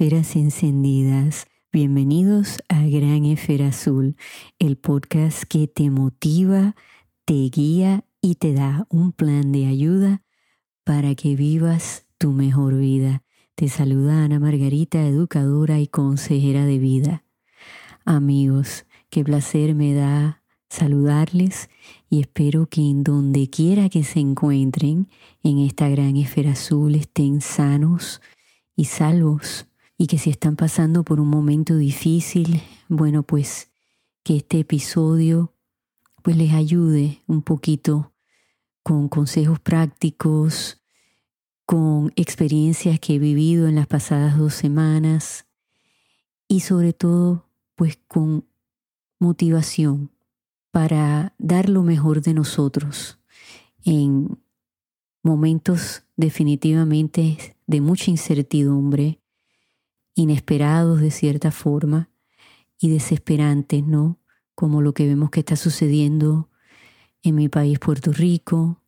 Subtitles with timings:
[0.00, 1.46] Esferas encendidas.
[1.70, 4.16] Bienvenidos a Gran Esfera Azul,
[4.58, 6.74] el podcast que te motiva,
[7.26, 10.22] te guía y te da un plan de ayuda
[10.84, 13.24] para que vivas tu mejor vida.
[13.54, 17.24] Te saluda Ana Margarita, educadora y consejera de vida.
[18.06, 21.68] Amigos, qué placer me da saludarles
[22.08, 25.08] y espero que en donde quiera que se encuentren
[25.42, 28.22] en esta gran esfera azul estén sanos,
[28.74, 29.66] y salvos
[30.00, 33.70] y que si están pasando por un momento difícil, bueno, pues
[34.22, 35.52] que este episodio
[36.22, 38.14] pues les ayude un poquito
[38.82, 40.80] con consejos prácticos,
[41.66, 45.44] con experiencias que he vivido en las pasadas dos semanas
[46.48, 48.46] y sobre todo pues con
[49.18, 50.10] motivación
[50.70, 53.18] para dar lo mejor de nosotros
[53.84, 54.38] en
[55.22, 59.20] momentos definitivamente de mucha incertidumbre,
[60.14, 62.10] inesperados de cierta forma
[62.78, 64.18] y desesperantes, ¿no?
[64.54, 66.48] Como lo que vemos que está sucediendo
[67.22, 68.82] en mi país, Puerto Rico,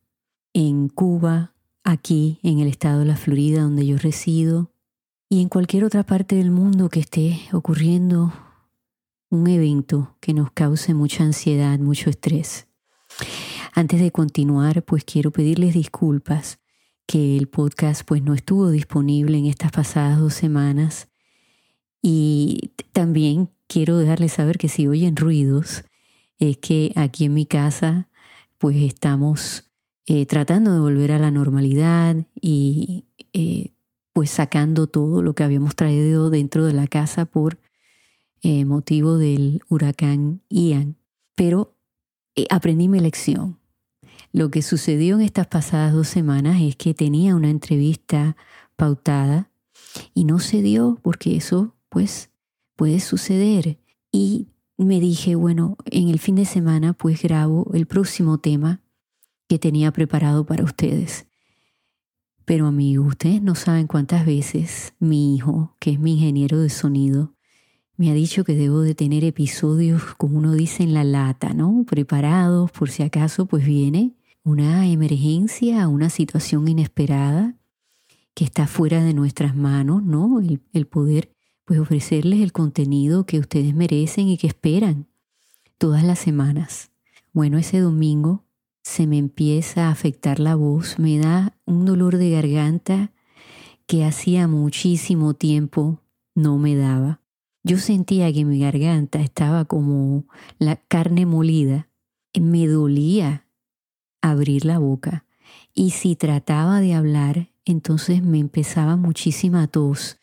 [0.53, 4.71] en Cuba, aquí en el estado de la Florida donde yo resido
[5.29, 8.33] y en cualquier otra parte del mundo que esté ocurriendo
[9.29, 12.67] un evento que nos cause mucha ansiedad, mucho estrés.
[13.73, 16.59] Antes de continuar, pues quiero pedirles disculpas
[17.07, 21.09] que el podcast pues no estuvo disponible en estas pasadas dos semanas
[22.03, 25.85] y también quiero dejarles saber que si oyen ruidos
[26.37, 28.09] es que aquí en mi casa
[28.57, 29.71] pues estamos
[30.05, 33.71] eh, tratando de volver a la normalidad y eh,
[34.11, 37.57] pues sacando todo lo que habíamos traído dentro de la casa por
[38.41, 40.97] eh, motivo del huracán Ian.
[41.35, 41.77] Pero
[42.49, 43.59] aprendí mi lección.
[44.33, 48.35] Lo que sucedió en estas pasadas dos semanas es que tenía una entrevista
[48.75, 49.49] pautada
[50.13, 52.31] y no se dio porque eso pues
[52.75, 53.77] puede suceder.
[54.11, 58.81] Y me dije, bueno, en el fin de semana pues grabo el próximo tema
[59.47, 61.27] que tenía preparado para ustedes.
[62.45, 67.35] Pero amigo, ustedes no saben cuántas veces mi hijo, que es mi ingeniero de sonido,
[67.95, 71.85] me ha dicho que debo de tener episodios, como uno dice, en la lata, ¿no?
[71.87, 77.55] Preparados por si acaso pues viene una emergencia, una situación inesperada
[78.33, 80.41] que está fuera de nuestras manos, ¿no?
[80.73, 81.32] El, poder
[81.65, 85.07] pues ofrecerles el contenido que ustedes merecen y que esperan
[85.77, 86.91] todas las semanas.
[87.31, 88.43] Bueno, ese domingo
[88.83, 93.11] se me empieza a afectar la voz, me da un dolor de garganta
[93.87, 95.99] que hacía muchísimo tiempo
[96.35, 97.21] no me daba.
[97.63, 100.25] Yo sentía que mi garganta estaba como
[100.59, 101.87] la carne molida,
[102.33, 103.45] me dolía
[104.21, 105.25] abrir la boca.
[105.73, 110.17] Y si trataba de hablar, entonces me empezaba muchísima tos.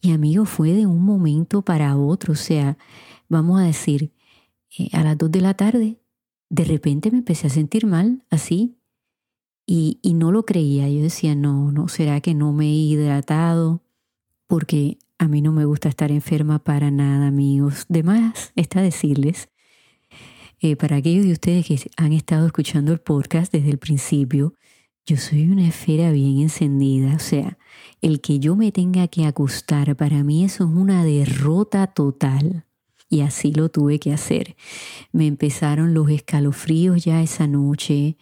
[0.00, 2.32] Y amigo, fue de un momento para otro.
[2.32, 2.78] O sea,
[3.28, 4.12] vamos a decir,
[4.78, 6.00] eh, a las dos de la tarde,
[6.48, 8.76] de repente me empecé a sentir mal, así.
[9.66, 10.88] Y, y no lo creía.
[10.88, 13.82] Yo decía, no, no, ¿será que no me he hidratado?
[14.46, 17.84] Porque a mí no me gusta estar enferma para nada, amigos.
[17.88, 19.50] De más está decirles
[20.62, 24.54] eh, para aquellos de ustedes que han estado escuchando el podcast desde el principio,
[25.10, 27.58] yo soy una esfera bien encendida, o sea,
[28.00, 32.64] el que yo me tenga que acostar, para mí eso es una derrota total.
[33.08, 34.54] Y así lo tuve que hacer.
[35.10, 38.18] Me empezaron los escalofríos ya esa noche,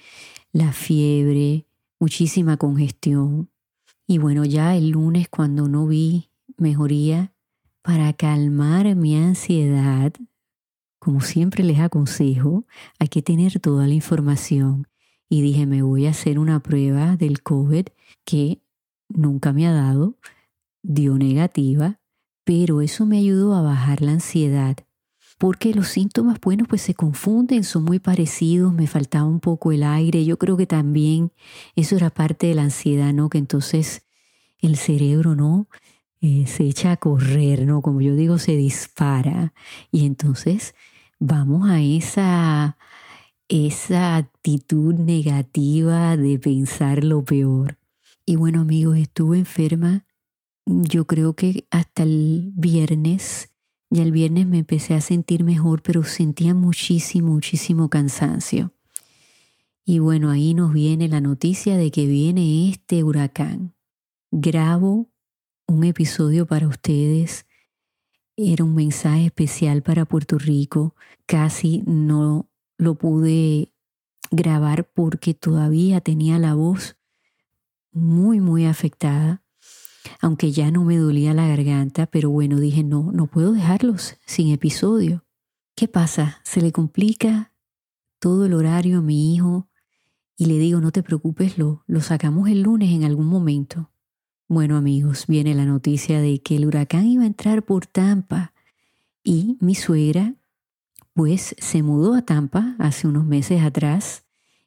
[0.50, 1.66] la fiebre,
[2.00, 3.50] muchísima congestión.
[4.06, 7.34] Y bueno, ya el lunes cuando no vi mejoría,
[7.82, 10.14] para calmar mi ansiedad,
[10.98, 12.64] como siempre les aconsejo,
[12.98, 14.88] hay que tener toda la información.
[15.28, 17.86] Y dije, me voy a hacer una prueba del COVID
[18.24, 18.62] que
[19.08, 20.16] nunca me ha dado,
[20.82, 22.00] dio negativa,
[22.44, 24.76] pero eso me ayudó a bajar la ansiedad.
[25.36, 29.84] Porque los síntomas, bueno, pues se confunden, son muy parecidos, me faltaba un poco el
[29.84, 31.32] aire, yo creo que también
[31.76, 33.28] eso era parte de la ansiedad, ¿no?
[33.28, 34.04] Que entonces
[34.58, 35.68] el cerebro, ¿no?
[36.20, 37.82] Eh, se echa a correr, ¿no?
[37.82, 39.52] Como yo digo, se dispara.
[39.92, 40.74] Y entonces
[41.20, 42.76] vamos a esa,
[43.48, 47.78] esa actitud negativa de pensar lo peor.
[48.26, 50.04] Y bueno amigos, estuve enferma,
[50.66, 53.50] yo creo que hasta el viernes,
[53.90, 58.72] ya el viernes me empecé a sentir mejor, pero sentía muchísimo, muchísimo cansancio.
[59.86, 63.74] Y bueno, ahí nos viene la noticia de que viene este huracán.
[64.30, 65.08] Grabo
[65.66, 67.46] un episodio para ustedes
[68.36, 70.94] era un mensaje especial para Puerto Rico.
[71.26, 72.48] Casi no
[72.78, 73.74] lo pude
[74.30, 76.96] grabar porque todavía tenía la voz
[77.92, 79.42] muy, muy afectada.
[80.20, 84.50] aunque ya no me dolía la garganta, pero bueno, dije, no, no puedo dejarlos sin
[84.52, 85.24] episodio.
[85.76, 86.40] ¿Qué pasa?
[86.44, 87.52] Se le complica
[88.18, 89.68] todo el horario a mi hijo
[90.36, 93.90] y le digo, no te preocupes, lo, lo sacamos el lunes en algún momento.
[94.48, 98.54] Bueno amigos, viene la noticia de que el huracán iba a entrar por Tampa
[99.22, 100.36] y mi suegra
[101.18, 104.22] pues se mudó a Tampa hace unos meses atrás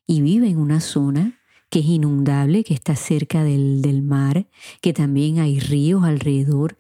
[0.05, 1.39] y vive en una zona
[1.69, 4.47] que es inundable, que está cerca del, del mar,
[4.81, 6.77] que también hay ríos alrededor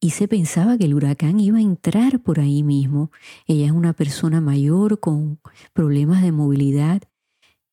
[0.00, 3.12] y se pensaba que el huracán iba a entrar por ahí mismo.
[3.46, 5.38] Ella es una persona mayor con
[5.72, 7.00] problemas de movilidad.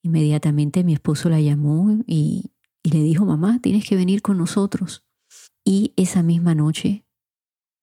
[0.03, 2.51] Inmediatamente mi esposo la llamó y,
[2.83, 5.03] y, le dijo, mamá, tienes que venir con nosotros.
[5.65, 7.05] Y esa misma noche,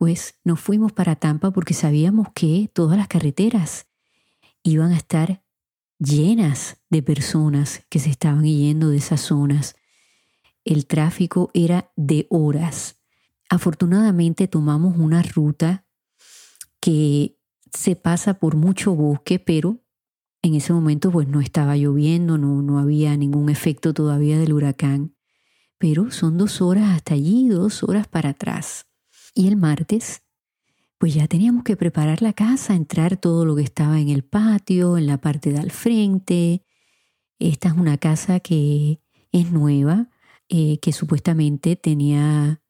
[0.00, 3.86] pues nos fuimos para Tampa porque sabíamos que todas las carreteras
[4.62, 5.44] iban a estar
[5.98, 9.76] llenas de personas que se estaban yendo de esas zonas.
[10.64, 12.98] El tráfico era de horas.
[13.50, 15.84] Afortunadamente tomamos una ruta
[16.80, 17.38] que
[17.70, 19.84] se pasa por mucho bosque, pero
[20.40, 25.14] en ese momento pues no estaba lloviendo, no, no había ningún efecto todavía del huracán.
[25.76, 28.86] Pero son dos horas hasta allí, dos horas para atrás.
[29.34, 30.22] Y el martes
[31.00, 34.98] pues ya teníamos que preparar la casa, entrar todo lo que estaba en el patio,
[34.98, 36.62] en la parte de al frente.
[37.38, 39.00] Esta es una casa que
[39.32, 40.10] es nueva,
[40.50, 42.60] eh, que supuestamente tenía,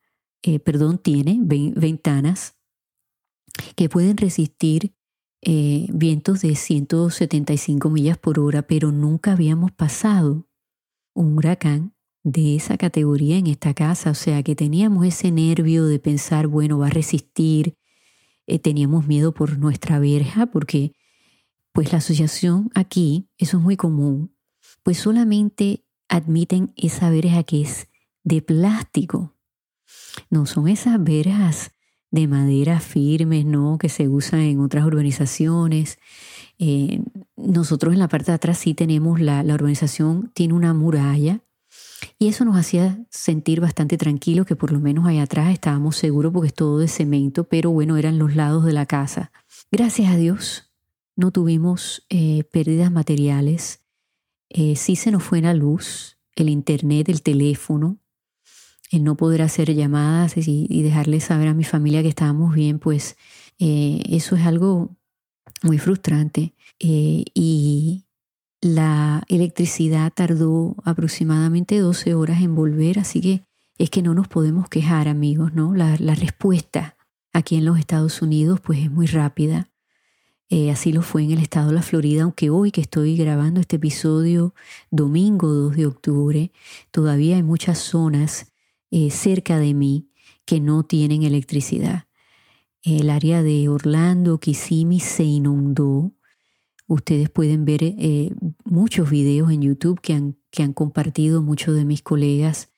[0.42, 2.54] eh, perdón, tiene ventanas
[3.74, 4.94] que pueden resistir
[5.42, 10.46] eh, vientos de 175 millas por hora, pero nunca habíamos pasado
[11.14, 15.98] un huracán de esa categoría en esta casa, o sea que teníamos ese nervio de
[15.98, 17.76] pensar, bueno, va a resistir,
[18.46, 20.92] eh, teníamos miedo por nuestra verja porque
[21.72, 24.34] pues la asociación aquí, eso es muy común,
[24.82, 27.88] pues solamente admiten esa verja que es
[28.24, 29.36] de plástico.
[30.28, 31.72] No son esas verjas
[32.10, 33.78] de madera firmes, ¿no?
[33.78, 35.98] Que se usan en otras urbanizaciones.
[36.58, 37.02] Eh,
[37.36, 41.40] nosotros en la parte de atrás sí tenemos, la, la urbanización tiene una muralla
[42.18, 46.32] y eso nos hacía sentir bastante tranquilos que por lo menos allá atrás estábamos seguros
[46.32, 49.32] porque es todo de cemento, pero bueno, eran los lados de la casa.
[49.70, 50.70] Gracias a Dios
[51.20, 53.82] no tuvimos eh, pérdidas materiales.
[54.48, 57.98] Eh, sí se nos fue la luz, el internet, el teléfono,
[58.90, 62.78] el no poder hacer llamadas y, y dejarle saber a mi familia que estábamos bien,
[62.78, 63.16] pues
[63.58, 64.96] eh, eso es algo
[65.62, 66.54] muy frustrante.
[66.78, 68.06] y
[68.60, 73.44] la electricidad tardó aproximadamente 12 horas en volver, así que
[73.78, 75.74] es que no nos podemos quejar, amigos, ¿no?
[75.74, 76.96] La, respuesta
[77.32, 79.70] aquí en los Estados Unidos pues es muy rápida.
[80.50, 83.60] Eh, así lo fue en el estado de la Florida, aunque hoy que estoy grabando
[83.60, 84.54] este episodio,
[84.90, 86.52] domingo 2 de octubre,
[86.90, 88.52] todavía hay muchas zonas
[88.90, 90.10] eh, cerca de mí
[90.44, 92.08] que no tienen electricidad.
[92.82, 96.12] El área de Orlando, Kissimmee se inundó
[96.90, 98.34] Ustedes pueden ver eh,
[98.64, 102.72] muchos videos en YouTube que han, que han compartido muchos de mis colegas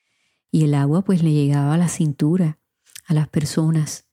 [0.51, 2.59] y el agua pues le llegaba a la cintura
[3.07, 4.05] a las personas.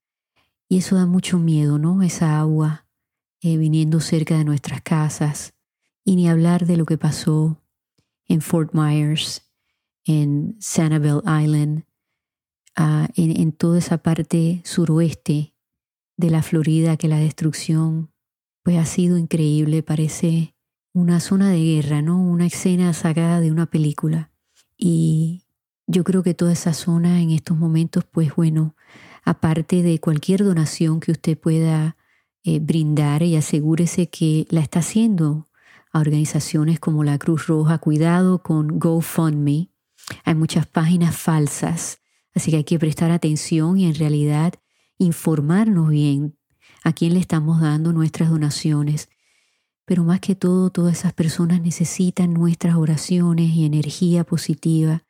[0.71, 2.01] Y eso da mucho miedo, ¿no?
[2.03, 2.87] Esa agua
[3.43, 5.53] eh, viniendo cerca de nuestras casas.
[6.03, 7.61] Y ni hablar de lo que pasó
[8.27, 9.53] en Fort Myers,
[10.07, 11.85] en Sanibel Island,
[12.75, 15.53] ah, en, en toda esa parte suroeste
[16.17, 18.11] de la Florida, que la destrucción
[18.63, 20.55] pues ha sido increíble, parece
[20.93, 22.21] una zona de guerra, ¿no?
[22.21, 24.31] Una escena sacada de una película.
[24.77, 25.45] Y
[25.87, 28.75] yo creo que toda esa zona en estos momentos, pues bueno,
[29.25, 31.97] aparte de cualquier donación que usted pueda
[32.45, 35.49] eh, brindar y asegúrese que la está haciendo
[35.93, 39.71] a organizaciones como la Cruz Roja, cuidado con GoFundMe.
[40.25, 42.01] Hay muchas páginas falsas,
[42.35, 44.55] así que hay que prestar atención y en realidad
[44.99, 46.37] informarnos bien
[46.83, 49.09] a quién le estamos dando nuestras donaciones.
[49.85, 55.05] Pero más que todo, todas esas personas necesitan nuestras oraciones y energía positiva,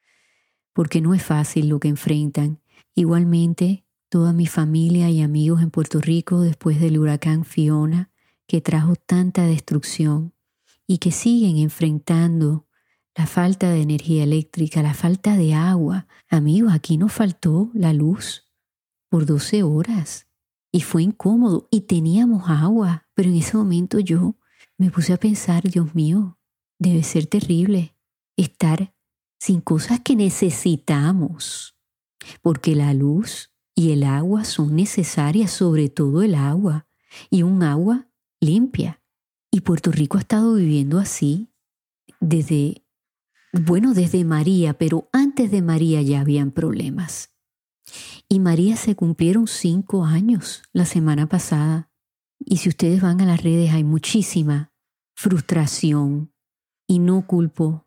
[0.73, 2.61] porque no es fácil lo que enfrentan.
[2.95, 8.11] Igualmente, toda mi familia y amigos en Puerto Rico después del huracán Fiona,
[8.47, 10.35] que trajo tanta destrucción
[10.87, 12.67] y que siguen enfrentando
[13.15, 16.07] la falta de energía eléctrica, la falta de agua.
[16.29, 18.45] Amigos, aquí nos faltó la luz
[19.09, 20.30] por 12 horas
[20.73, 24.37] y fue incómodo y teníamos agua, pero en ese momento yo
[24.79, 26.39] me puse a pensar, Dios mío,
[26.79, 27.95] debe ser terrible
[28.37, 28.95] estar
[29.39, 31.77] sin cosas que necesitamos,
[32.43, 36.87] porque la luz y el agua son necesarias, sobre todo el agua,
[37.31, 38.09] y un agua
[38.41, 39.03] limpia.
[39.51, 41.51] Y Puerto Rico ha estado viviendo así
[42.21, 42.85] desde,
[43.53, 47.31] bueno, desde María, pero antes de María ya habían problemas.
[48.29, 51.91] Y María se cumplieron cinco años la semana pasada.
[52.39, 54.73] Y si ustedes van a las redes hay muchísima
[55.15, 56.33] frustración.
[56.87, 57.87] Y no culpo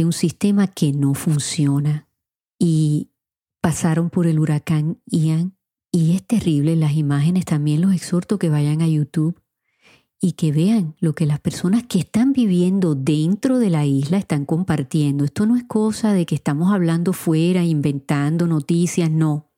[0.01, 2.07] de un sistema que no funciona.
[2.57, 3.11] Y
[3.61, 5.55] pasaron por el huracán Ian
[5.91, 6.75] y es terrible.
[6.75, 9.39] Las imágenes también los exhorto que vayan a YouTube
[10.19, 14.45] y que vean lo que las personas que están viviendo dentro de la isla están
[14.45, 15.23] compartiendo.
[15.23, 19.51] Esto no es cosa de que estamos hablando fuera, inventando noticias, no.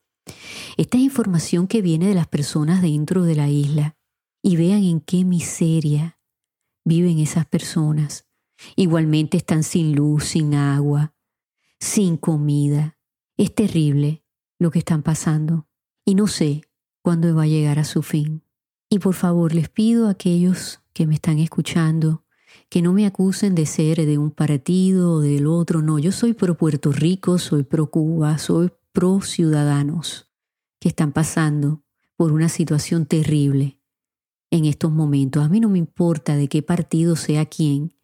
[0.76, 3.96] Esta es información que viene de las personas dentro de la isla.
[4.42, 6.18] Y vean en qué miseria
[6.84, 8.26] viven esas personas.
[8.76, 11.14] Igualmente están sin luz, sin agua,
[11.80, 12.96] sin comida.
[13.36, 14.22] Es terrible
[14.58, 15.66] lo que están pasando.
[16.04, 16.62] Y no sé
[17.02, 18.42] cuándo va a llegar a su fin.
[18.88, 22.24] Y por favor les pido a aquellos que me están escuchando
[22.68, 25.82] que no me acusen de ser de un partido o del otro.
[25.82, 30.30] No, yo soy pro Puerto Rico, soy pro Cuba, soy pro ciudadanos
[30.80, 31.82] que están pasando
[32.16, 33.80] por una situación terrible
[34.50, 35.44] en estos momentos.
[35.44, 37.94] A mí no me importa de qué partido sea quién,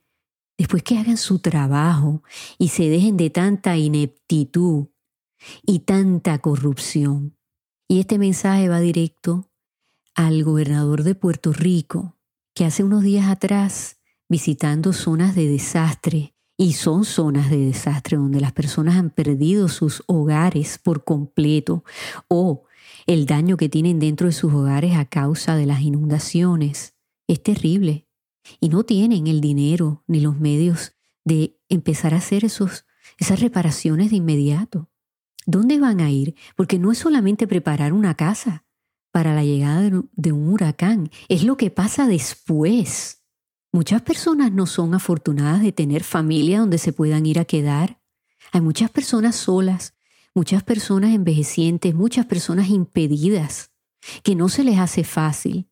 [0.61, 2.23] después que hagan su trabajo
[2.59, 4.89] y se dejen de tanta ineptitud
[5.63, 7.35] y tanta corrupción.
[7.89, 9.51] Y este mensaje va directo
[10.15, 12.19] al gobernador de Puerto Rico,
[12.55, 18.43] que hace unos días atrás, visitando zonas de desastre, y son zonas de desastre donde
[18.43, 21.85] las personas han perdido sus hogares por completo
[22.29, 22.65] o
[23.07, 26.97] el daño que tienen dentro de sus hogares a causa de las inundaciones.
[27.27, 28.10] Es terrible.
[28.61, 30.93] Y no tienen el dinero ni los medios
[31.25, 34.89] de empezar a hacer esas reparaciones de inmediato.
[35.47, 36.35] ¿Dónde van a ir?
[36.57, 38.65] Porque no es solamente preparar una casa
[39.11, 43.25] para la llegada de un huracán, es lo que pasa después.
[43.73, 48.01] Muchas personas no son afortunadas de tener familia donde se puedan ir a quedar.
[48.53, 49.95] Hay muchas personas solas,
[50.35, 53.73] muchas personas envejecientes, muchas personas impedidas,
[54.23, 55.69] que no se les hace fácil,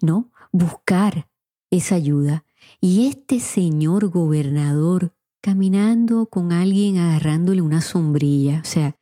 [0.00, 0.32] ¿no?
[0.50, 1.27] Buscar
[1.70, 2.44] esa ayuda.
[2.80, 8.96] Y este señor gobernador caminando con alguien agarrándole una sombrilla, o sea,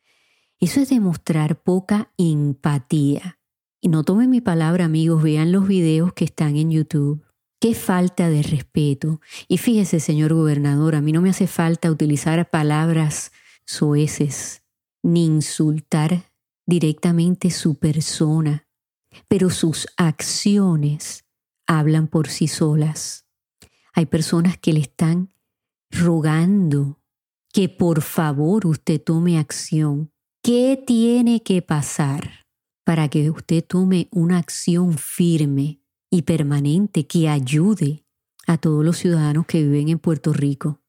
[0.58, 3.38] eso es demostrar poca empatía.
[3.80, 7.22] Y no tomen mi palabra, amigos, vean los videos que están en YouTube.
[7.60, 9.20] Qué falta de respeto.
[9.48, 13.32] Y fíjese, señor gobernador, a mí no me hace falta utilizar palabras
[13.66, 14.62] soeces
[15.02, 16.32] ni insultar
[16.66, 18.66] directamente su persona,
[19.28, 21.25] pero sus acciones
[21.66, 23.26] hablan por sí solas.
[23.92, 25.32] Hay personas que le están
[25.90, 27.00] rogando
[27.52, 30.12] que por favor usted tome acción.
[30.42, 32.46] ¿Qué tiene que pasar
[32.84, 35.80] para que usted tome una acción firme?
[36.10, 38.04] y permanente que ayude
[38.46, 40.80] a todos los ciudadanos que viven en Puerto Rico.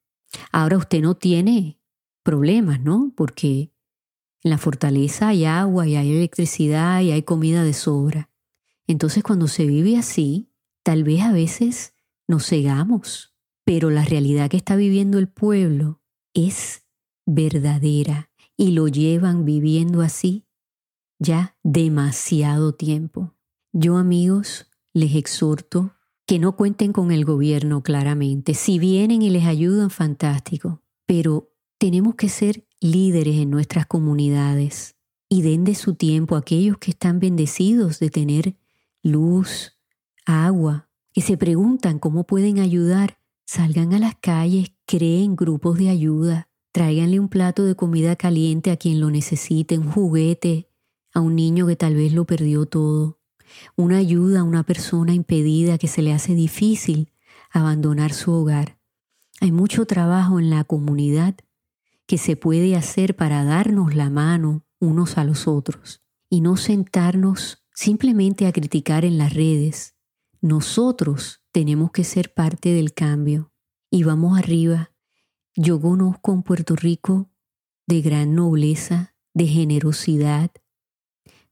[0.52, 1.80] Ahora usted no tiene
[2.22, 3.12] problemas, ¿no?
[3.16, 3.72] Porque
[4.42, 8.30] en la fortaleza hay agua y hay electricidad y hay comida de sobra.
[8.86, 10.50] Entonces cuando se vive así,
[10.82, 11.94] tal vez a veces
[12.26, 16.00] nos cegamos, pero la realidad que está viviendo el pueblo
[16.34, 16.84] es
[17.26, 20.46] verdadera y lo llevan viviendo así
[21.18, 23.34] ya demasiado tiempo.
[23.72, 25.94] Yo amigos, les exhorto
[26.26, 28.54] que no cuenten con el gobierno claramente.
[28.54, 30.82] Si vienen y les ayudan, fantástico.
[31.06, 34.96] Pero tenemos que ser líderes en nuestras comunidades
[35.28, 38.56] y den de su tiempo a aquellos que están bendecidos de tener
[39.02, 39.77] luz,
[40.28, 43.18] agua, y se preguntan cómo pueden ayudar.
[43.44, 48.76] Salgan a las calles, creen grupos de ayuda, Tráiganle un plato de comida caliente a
[48.76, 50.68] quien lo necesite, un juguete
[51.12, 53.18] a un niño que tal vez lo perdió todo,
[53.74, 57.10] una ayuda a una persona impedida que se le hace difícil
[57.50, 58.78] abandonar su hogar.
[59.40, 61.34] Hay mucho trabajo en la comunidad
[62.06, 67.64] que se puede hacer para darnos la mano unos a los otros y no sentarnos
[67.72, 69.96] simplemente a criticar en las redes.
[70.40, 73.52] Nosotros tenemos que ser parte del cambio
[73.90, 74.92] y vamos arriba
[75.60, 77.28] yo conozco un Puerto Rico
[77.88, 80.52] de gran nobleza, de generosidad,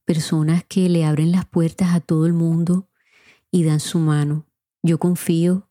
[0.05, 2.87] personas que le abren las puertas a todo el mundo
[3.51, 4.45] y dan su mano.
[4.81, 5.69] Yo confío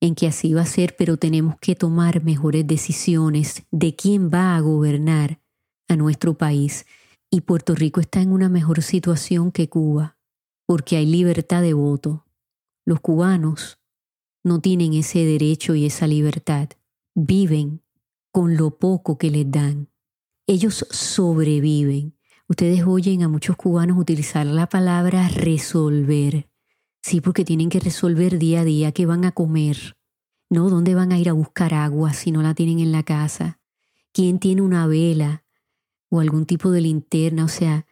[0.00, 4.54] en que así va a ser, pero tenemos que tomar mejores decisiones de quién va
[4.54, 5.40] a gobernar
[5.88, 6.86] a nuestro país.
[7.30, 10.18] Y Puerto Rico está en una mejor situación que Cuba,
[10.66, 12.26] porque hay libertad de voto.
[12.84, 13.78] Los cubanos
[14.44, 16.68] no tienen ese derecho y esa libertad
[17.14, 17.82] viven
[18.32, 19.88] con lo poco que les dan.
[20.46, 22.16] Ellos sobreviven.
[22.48, 26.48] Ustedes oyen a muchos cubanos utilizar la palabra resolver.
[27.02, 29.96] Sí, porque tienen que resolver día a día qué van a comer.
[30.50, 33.60] No, dónde van a ir a buscar agua si no la tienen en la casa.
[34.12, 35.44] ¿Quién tiene una vela
[36.10, 37.44] o algún tipo de linterna?
[37.44, 37.86] O sea,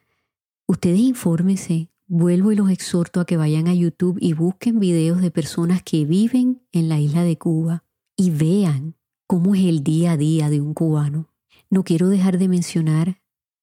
[0.67, 1.90] ustedes infórmense.
[2.13, 6.03] Vuelvo y los exhorto a que vayan a YouTube y busquen videos de personas que
[6.03, 7.85] viven en la isla de Cuba
[8.17, 11.29] y vean cómo es el día a día de un cubano.
[11.69, 13.21] No quiero dejar de mencionar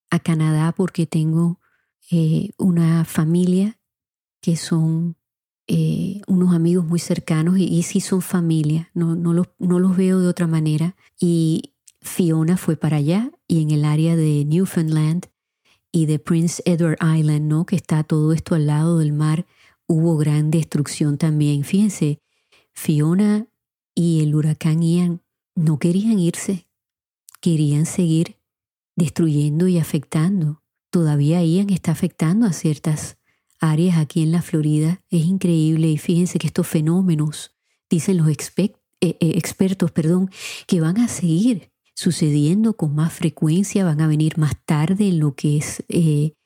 [0.08, 1.60] a Canadá porque tengo
[2.10, 3.78] eh, una familia
[4.40, 5.16] que son
[5.66, 10.20] eh, unos amigos muy cercanos y, sí son familia, no, no, los, no los veo
[10.20, 10.96] de otra manera.
[11.20, 15.26] Y Fiona fue para allá y en el área de Newfoundland
[15.92, 17.66] y de Prince Edward Island, ¿no?
[17.66, 19.46] que está todo esto al lado del mar,
[19.86, 21.64] hubo gran destrucción también.
[21.64, 22.20] Fíjense,
[22.72, 23.46] Fiona
[23.94, 25.22] y el huracán Ian
[25.54, 26.68] no querían irse,
[27.40, 28.36] querían seguir
[28.96, 30.62] destruyendo y afectando.
[30.90, 33.18] Todavía Ian está afectando a ciertas
[33.60, 35.02] áreas aquí en la Florida.
[35.10, 37.56] Es increíble y fíjense que estos fenómenos,
[37.90, 40.30] dicen los eh, eh, expertos, perdón,
[40.66, 45.34] que van a seguir sucediendo con más frecuencia, van a venir más tarde en lo
[45.34, 46.36] que es eh,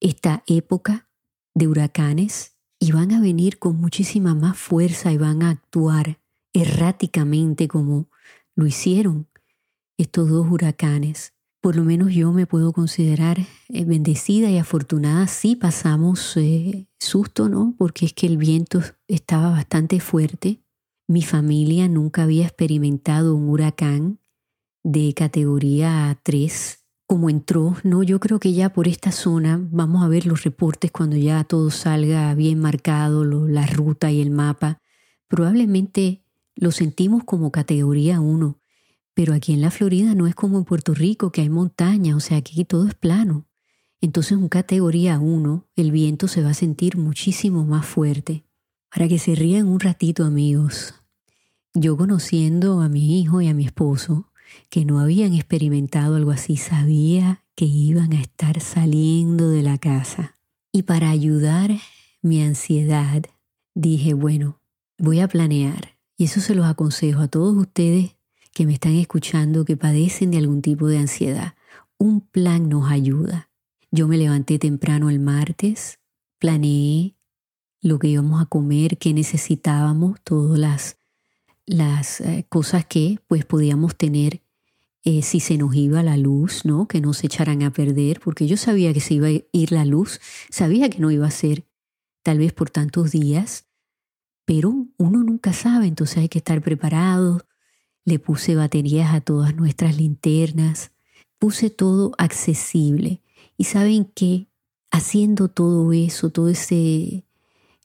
[0.00, 1.08] esta época
[1.54, 6.18] de huracanes y van a venir con muchísima más fuerza y van a actuar
[6.52, 8.08] erráticamente como
[8.56, 9.28] lo hicieron
[9.96, 11.34] estos dos huracanes.
[11.60, 13.38] Por lo menos yo me puedo considerar
[13.68, 15.28] eh, bendecida y afortunada.
[15.28, 17.76] Sí pasamos eh, susto, ¿no?
[17.78, 20.64] Porque es que el viento estaba bastante fuerte.
[21.06, 24.18] Mi familia nunca había experimentado un huracán
[24.86, 30.08] de categoría 3 como entró, no, yo creo que ya por esta zona vamos a
[30.08, 34.80] ver los reportes cuando ya todo salga bien marcado, la ruta y el mapa.
[35.26, 36.22] Probablemente
[36.54, 38.60] lo sentimos como categoría 1,
[39.12, 42.20] pero aquí en la Florida no es como en Puerto Rico, que hay montaña, o
[42.20, 43.48] sea, aquí todo es plano.
[44.00, 48.44] Entonces en categoría 1 el viento se va a sentir muchísimo más fuerte.
[48.92, 50.94] Para que se rían un ratito amigos,
[51.74, 54.30] yo conociendo a mi hijo y a mi esposo,
[54.70, 60.36] que no habían experimentado algo así, sabía que iban a estar saliendo de la casa.
[60.72, 61.70] Y para ayudar
[62.22, 63.22] mi ansiedad,
[63.74, 64.60] dije, bueno,
[64.98, 68.16] voy a planear y eso se los aconsejo a todos ustedes
[68.52, 71.54] que me están escuchando que padecen de algún tipo de ansiedad.
[71.98, 73.50] Un plan nos ayuda.
[73.90, 75.98] Yo me levanté temprano el martes,
[76.38, 77.16] planeé
[77.82, 80.98] lo que íbamos a comer, qué necesitábamos, todas las,
[81.66, 84.40] las eh, cosas que pues podíamos tener
[85.08, 86.88] eh, si se nos iba la luz, ¿no?
[86.88, 89.84] Que no se echaran a perder, porque yo sabía que se iba a ir la
[89.84, 91.64] luz, sabía que no iba a ser
[92.24, 93.66] tal vez por tantos días,
[94.44, 97.46] pero uno nunca sabe, entonces hay que estar preparado.
[98.04, 100.90] Le puse baterías a todas nuestras linternas,
[101.38, 103.22] puse todo accesible.
[103.56, 104.48] Y saben que
[104.90, 107.24] haciendo todo eso, todo ese,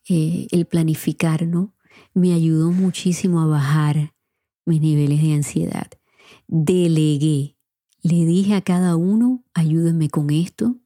[0.09, 1.75] eh, el planificar, ¿no?
[2.13, 4.13] Me ayudó muchísimo a bajar
[4.65, 5.87] mis niveles de ansiedad.
[6.47, 7.55] Delegué.
[8.01, 10.77] Le dije a cada uno, ayúdenme con esto,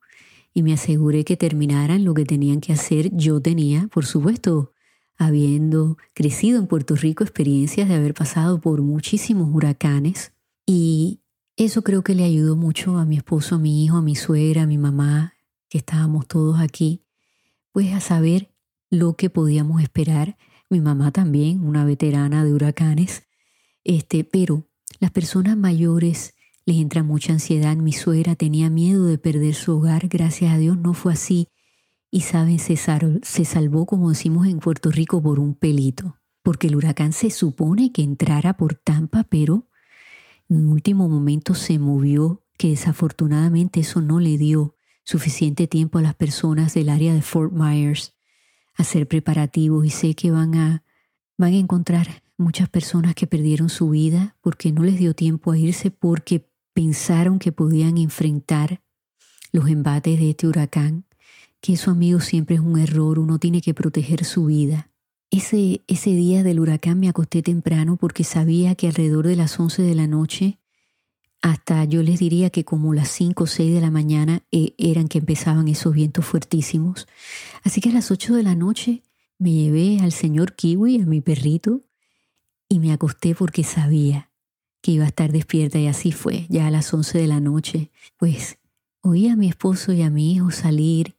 [0.54, 3.16] y me aseguré que terminaran lo que tenían que hacer.
[3.16, 4.74] Yo tenía, por supuesto,
[5.18, 10.34] habiendo crecido en Puerto Rico, experiencias de haber pasado por muchísimos huracanes
[10.66, 11.22] y
[11.58, 14.64] eso creo que le ayudó mucho a mi esposo, a mi hijo, a mi suegra,
[14.64, 15.34] a mi mamá,
[15.70, 17.02] que estábamos todos aquí,
[17.72, 18.52] pues a saber
[18.90, 20.38] lo que podíamos esperar.
[20.70, 23.24] Mi mamá también, una veterana de huracanes,
[23.84, 24.68] este, pero
[25.00, 26.34] las personas mayores
[26.66, 27.76] les entra mucha ansiedad.
[27.78, 31.50] Mi suegra tenía miedo de perder su hogar, gracias a Dios no fue así.
[32.10, 36.76] Y saben, se, se salvó, como decimos en Puerto Rico, por un pelito, porque el
[36.76, 39.68] huracán se supone que entrara por Tampa, pero
[40.50, 46.16] en último momento se movió, que desafortunadamente eso no le dio suficiente tiempo a las
[46.16, 48.15] personas del área de Fort Myers
[48.76, 50.84] hacer preparativos y sé que van a,
[51.38, 55.58] van a encontrar muchas personas que perdieron su vida porque no les dio tiempo a
[55.58, 58.82] irse porque pensaron que podían enfrentar
[59.52, 61.06] los embates de este huracán,
[61.62, 64.92] que eso amigos siempre es un error, uno tiene que proteger su vida.
[65.32, 69.82] Ese, ese día del huracán me acosté temprano porque sabía que alrededor de las 11
[69.82, 70.60] de la noche,
[71.46, 75.08] hasta yo les diría que como las 5 o 6 de la mañana eh, eran
[75.08, 77.08] que empezaban esos vientos fuertísimos.
[77.64, 79.04] Así que a las 8 de la noche
[79.38, 81.84] me llevé al señor Kiwi, a mi perrito,
[82.68, 84.32] y me acosté porque sabía
[84.82, 86.48] que iba a estar despierta y así fue.
[86.50, 88.58] Ya a las 11 de la noche, pues
[89.02, 91.16] oí a mi esposo y a mi hijo salir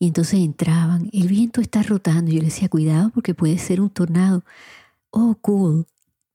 [0.00, 1.10] y entonces entraban.
[1.12, 2.32] El viento está rotando.
[2.32, 4.42] Yo le decía, cuidado porque puede ser un tornado.
[5.10, 5.86] Oh, cool.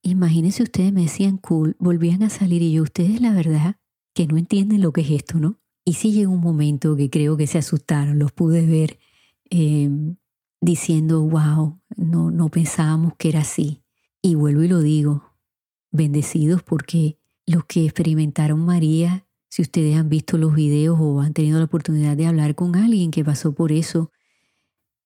[0.07, 3.77] Imagínense ustedes me decían cool, volvían a salir y yo, ustedes la verdad
[4.13, 5.59] que no entienden lo que es esto, ¿no?
[5.83, 8.99] Y sí llegó un momento que creo que se asustaron, los pude ver
[9.49, 10.17] em,
[10.61, 13.81] diciendo, wow, no, no pensábamos que era así.
[14.21, 15.33] Y vuelvo y lo digo,
[15.91, 21.57] bendecidos porque los que experimentaron María, si ustedes han visto los videos o han tenido
[21.57, 24.11] la oportunidad de hablar con alguien que pasó por eso,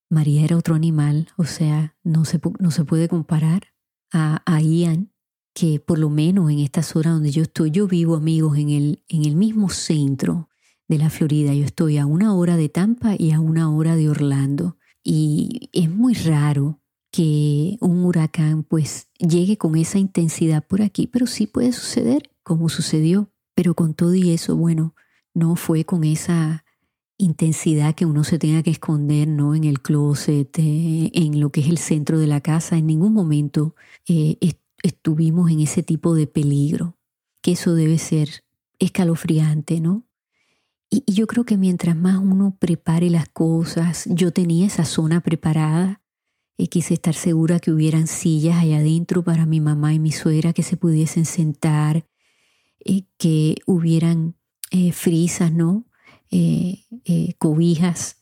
[0.10, 3.79] María era otro animal, o sea, no se, no se puede comparar
[4.12, 5.12] a, Ian,
[5.54, 9.04] que por lo menos en esta zona donde yo estoy, yo vivo amigos en el,
[9.08, 10.50] en el mismo centro
[10.88, 14.10] de la Florida, yo estoy a una hora de Tampa y a una hora de
[14.10, 14.78] Orlando.
[15.04, 21.28] Y es muy raro que un huracán pues llegue con esa intensidad por aquí, pero
[21.28, 23.32] sí puede suceder como sucedió.
[23.56, 24.96] Pero con todo y eso, bueno,
[25.34, 26.64] no fue con esa
[27.20, 29.54] intensidad que uno se tenga que esconder, ¿no?
[29.54, 32.78] En el closet, eh, en lo que es el centro de la casa.
[32.78, 33.76] En ningún momento
[34.08, 34.38] eh,
[34.82, 36.98] estuvimos en ese tipo de peligro,
[37.44, 38.44] que eso debe ser
[38.80, 40.06] escalofriante, ¿no?
[40.92, 46.02] y yo creo que mientras más uno prepare las cosas, yo tenía esa zona preparada,
[46.58, 50.52] y quise estar segura que hubieran sillas allá adentro para mi mamá y mi suegra
[50.52, 52.06] que se pudiesen sentar,
[52.84, 54.36] y que hubieran
[54.72, 55.86] eh, frisas, ¿no?
[56.32, 58.18] Eh, eh, cobijas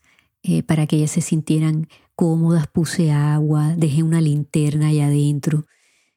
[0.65, 5.65] para que ellas se sintieran cómodas, puse agua, dejé una linterna allá adentro.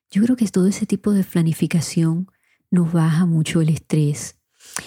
[0.09, 2.29] Yo creo que todo ese tipo de planificación
[2.71, 4.37] nos baja mucho el estrés.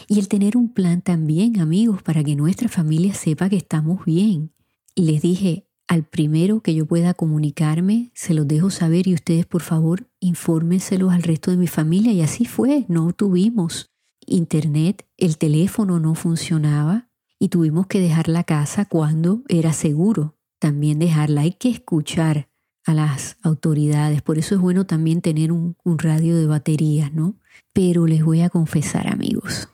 [0.07, 4.53] Y el tener un plan también, amigos, para que nuestra familia sepa que estamos bien.
[4.95, 9.61] Les dije, al primero que yo pueda comunicarme, se los dejo saber y ustedes por
[9.61, 12.11] favor infórmenselos al resto de mi familia.
[12.11, 13.92] Y así fue, no tuvimos
[14.27, 17.09] internet, el teléfono no funcionaba
[17.39, 20.37] y tuvimos que dejar la casa cuando era seguro.
[20.59, 22.49] También dejarla, hay que escuchar
[22.85, 27.35] a las autoridades, por eso es bueno también tener un, radio de baterías, ¿no?
[27.71, 29.69] Pero les voy a confesar amigos,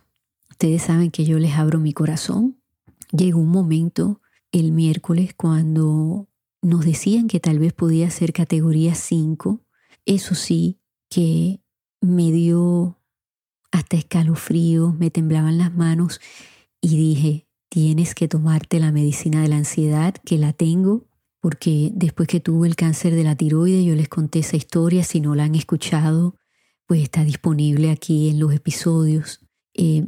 [0.50, 2.58] ustedes saben que yo les abro mi corazón.
[3.12, 6.28] Llegó un momento el miércoles cuando
[6.62, 9.62] nos decían que tal vez podía ser categoría 5,
[10.06, 11.62] eso sí que
[12.02, 12.99] me dio
[13.72, 16.20] hasta escalofrío, me temblaban las manos
[16.82, 21.06] y dije, tienes que tomarte la medicina de la ansiedad, que la tengo,
[21.40, 25.22] porque después que tuve el cáncer de la tiroide, yo les conté esa historia, si
[25.22, 26.36] no la han escuchado,
[26.86, 29.46] pues está disponible aquí en los episodios.
[29.76, 30.08] Eh,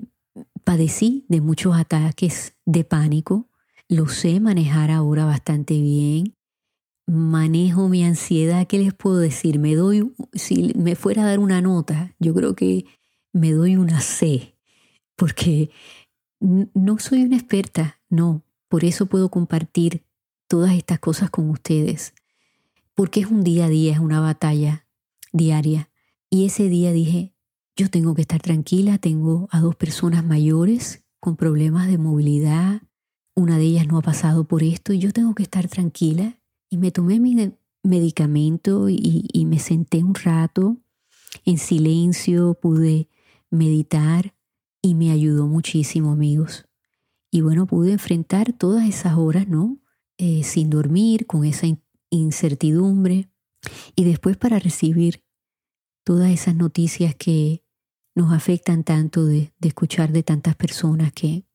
[0.64, 3.50] padecí de muchos ataques de pánico,
[3.88, 6.36] lo sé manejar ahora bastante bien.
[7.08, 9.60] Manejo mi ansiedad, ¿qué les puedo decir?
[9.60, 12.86] Me doy, si me fuera a dar una nota, yo creo que
[13.34, 14.56] me doy una C,
[15.16, 15.70] porque
[16.40, 20.04] no soy una experta, no, por eso puedo compartir
[20.48, 22.14] todas estas cosas con ustedes,
[22.96, 24.88] porque es un día a día, es una batalla
[25.32, 25.90] diaria.
[26.30, 27.34] Y ese día dije,
[27.76, 32.82] yo tengo que estar tranquila, tengo a dos personas mayores con problemas de movilidad,
[33.36, 36.38] una de ellas no ha pasado por esto y yo tengo que estar tranquila.
[36.70, 40.78] Y me tomé mi medicamento y, y me senté un rato
[41.46, 43.08] en silencio, pude
[43.52, 44.34] meditar
[44.82, 46.66] y me ayudó muchísimo, amigos.
[47.30, 49.78] Y bueno, pude enfrentar todas esas horas, ¿no?
[50.18, 51.68] Eh, sin dormir, con esa
[52.10, 53.30] incertidumbre.
[53.96, 55.24] Y después para recibir
[56.04, 57.64] todas esas noticias que
[58.16, 61.46] nos afectan tanto de, de escuchar de tantas personas que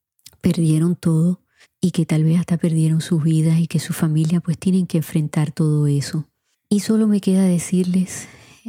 [0.41, 1.43] perdieron todo,
[1.81, 4.99] y que tal vez hasta perdieron sus vidas y que su familia pues tienen que
[4.99, 6.29] enfrentar todo eso.
[6.69, 8.29] Y solo me queda decirles,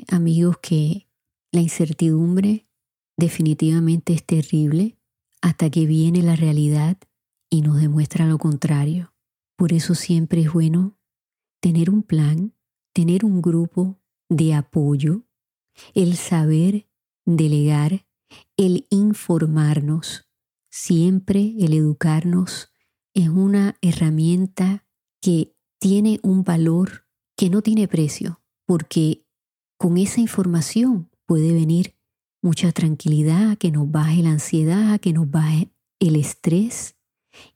[0.09, 1.07] amigos, que
[1.51, 2.66] la incertidumbre
[3.17, 4.97] definitivamente es terrible
[5.41, 6.97] hasta que viene la realidad
[7.49, 9.13] y nos demuestra lo contrario.
[9.57, 10.97] Por eso siempre es bueno
[11.59, 12.53] tener un plan,
[12.93, 13.99] tener un grupo
[14.29, 15.23] de apoyo,
[15.93, 16.87] el saber
[17.25, 18.05] delegar,
[18.55, 20.29] el informarnos.
[20.69, 22.71] Siempre el educarnos
[23.13, 24.85] es una herramienta
[25.21, 29.25] que tiene un valor que no tiene precio, porque
[29.77, 31.96] con esa información puede venir
[32.41, 36.95] mucha tranquilidad, que nos baje la ansiedad, que nos baje el estrés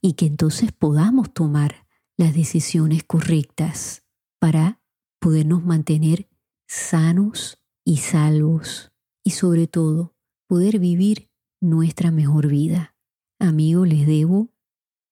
[0.00, 4.04] y que entonces podamos tomar las decisiones correctas
[4.38, 4.80] para
[5.18, 6.28] podernos mantener
[6.66, 8.92] sanos y salvos
[9.24, 10.14] y sobre todo
[10.46, 12.94] poder vivir nuestra mejor vida.
[13.38, 14.50] Amigo, les debo